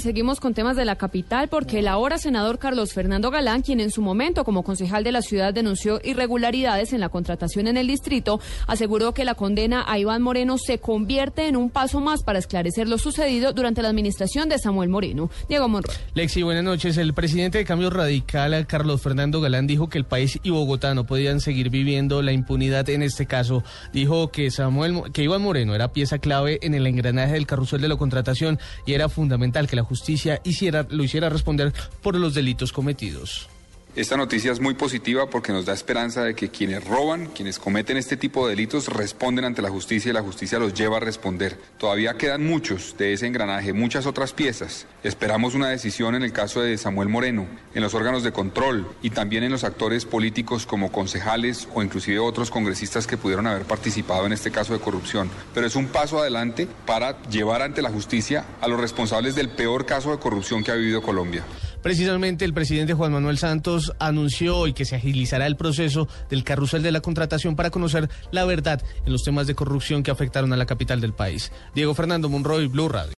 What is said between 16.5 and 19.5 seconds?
noches. El presidente de Cambio Radical, Carlos Fernando